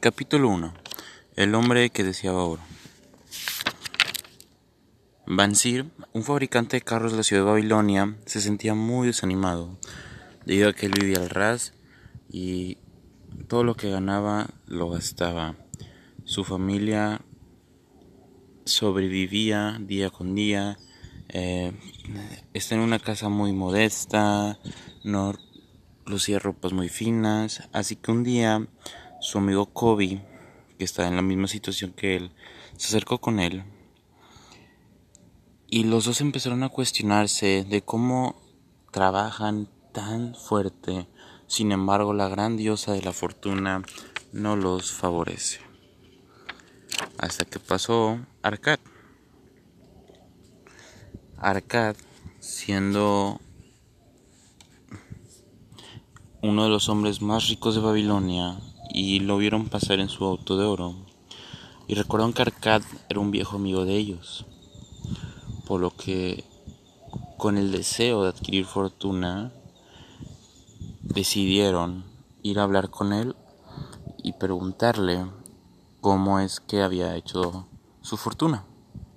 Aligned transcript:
Capítulo 0.00 0.48
1. 0.50 0.74
El 1.34 1.56
hombre 1.56 1.90
que 1.90 2.04
deseaba 2.04 2.44
oro. 2.44 2.62
Bansir, 5.26 5.90
un 6.12 6.22
fabricante 6.22 6.76
de 6.76 6.82
carros 6.82 7.10
de 7.10 7.16
la 7.18 7.24
ciudad 7.24 7.42
de 7.42 7.50
Babilonia, 7.50 8.16
se 8.24 8.40
sentía 8.40 8.74
muy 8.74 9.08
desanimado, 9.08 9.76
debido 10.46 10.68
a 10.68 10.72
que 10.72 10.86
él 10.86 10.92
vivía 10.92 11.18
al 11.18 11.30
ras 11.30 11.74
y 12.30 12.78
todo 13.48 13.64
lo 13.64 13.74
que 13.74 13.90
ganaba 13.90 14.50
lo 14.66 14.88
gastaba. 14.88 15.56
Su 16.22 16.44
familia 16.44 17.20
sobrevivía 18.66 19.78
día 19.80 20.10
con 20.10 20.36
día. 20.36 20.78
Eh, 21.28 21.72
está 22.54 22.76
en 22.76 22.82
una 22.82 23.00
casa 23.00 23.28
muy 23.30 23.52
modesta, 23.52 24.60
no 25.02 25.34
lucía 26.06 26.38
ropas 26.38 26.72
muy 26.72 26.88
finas, 26.88 27.68
así 27.72 27.96
que 27.96 28.12
un 28.12 28.22
día 28.22 28.68
su 29.20 29.38
amigo 29.38 29.66
Kobe, 29.66 30.22
que 30.78 30.84
está 30.84 31.06
en 31.06 31.16
la 31.16 31.22
misma 31.22 31.48
situación 31.48 31.92
que 31.92 32.16
él, 32.16 32.32
se 32.76 32.88
acercó 32.88 33.18
con 33.18 33.40
él 33.40 33.64
y 35.70 35.84
los 35.84 36.06
dos 36.06 36.22
empezaron 36.22 36.62
a 36.62 36.70
cuestionarse 36.70 37.64
de 37.68 37.82
cómo 37.82 38.40
trabajan 38.90 39.68
tan 39.92 40.34
fuerte, 40.34 41.06
sin 41.46 41.72
embargo 41.72 42.14
la 42.14 42.28
gran 42.28 42.56
diosa 42.56 42.92
de 42.92 43.02
la 43.02 43.12
fortuna 43.12 43.82
no 44.32 44.56
los 44.56 44.92
favorece. 44.92 45.60
Hasta 47.18 47.44
que 47.44 47.58
pasó 47.58 48.18
Arcad. 48.42 48.78
Arcad, 51.36 51.96
siendo 52.40 53.38
uno 56.42 56.64
de 56.64 56.70
los 56.70 56.88
hombres 56.88 57.20
más 57.20 57.48
ricos 57.48 57.74
de 57.74 57.82
Babilonia, 57.82 58.58
y 58.90 59.20
lo 59.20 59.36
vieron 59.36 59.68
pasar 59.68 60.00
en 60.00 60.08
su 60.08 60.24
auto 60.24 60.56
de 60.56 60.66
oro. 60.66 60.94
Y 61.86 61.94
recordaron 61.94 62.32
que 62.32 62.42
Arcad 62.42 62.82
era 63.08 63.20
un 63.20 63.30
viejo 63.30 63.56
amigo 63.56 63.84
de 63.84 63.96
ellos. 63.96 64.44
Por 65.66 65.80
lo 65.80 65.90
que, 65.90 66.44
con 67.36 67.56
el 67.56 67.72
deseo 67.72 68.22
de 68.22 68.30
adquirir 68.30 68.64
fortuna, 68.64 69.52
decidieron 71.02 72.04
ir 72.42 72.58
a 72.58 72.64
hablar 72.64 72.90
con 72.90 73.12
él 73.12 73.34
y 74.22 74.32
preguntarle 74.32 75.26
cómo 76.00 76.40
es 76.40 76.60
que 76.60 76.82
había 76.82 77.16
hecho 77.16 77.66
su 78.02 78.16
fortuna. 78.16 78.67